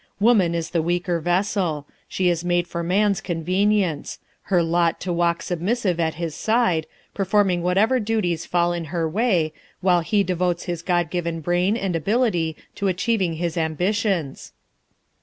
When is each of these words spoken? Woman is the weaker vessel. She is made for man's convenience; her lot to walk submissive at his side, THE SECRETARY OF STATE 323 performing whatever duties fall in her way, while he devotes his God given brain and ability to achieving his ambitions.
Woman 0.19 0.55
is 0.55 0.71
the 0.71 0.81
weaker 0.81 1.19
vessel. 1.19 1.85
She 2.07 2.27
is 2.27 2.43
made 2.43 2.67
for 2.67 2.81
man's 2.81 3.21
convenience; 3.21 4.17
her 4.49 4.63
lot 4.63 4.99
to 5.01 5.13
walk 5.13 5.43
submissive 5.43 5.99
at 5.99 6.15
his 6.15 6.33
side, 6.33 6.87
THE 7.13 7.23
SECRETARY 7.23 7.55
OF 7.59 7.61
STATE 7.61 7.61
323 7.61 7.61
performing 7.61 7.61
whatever 7.61 7.99
duties 8.03 8.45
fall 8.47 8.73
in 8.73 8.85
her 8.85 9.07
way, 9.07 9.53
while 9.81 10.01
he 10.01 10.23
devotes 10.23 10.63
his 10.63 10.81
God 10.81 11.11
given 11.11 11.39
brain 11.39 11.77
and 11.77 11.95
ability 11.95 12.55
to 12.73 12.87
achieving 12.87 13.33
his 13.33 13.55
ambitions. 13.55 14.53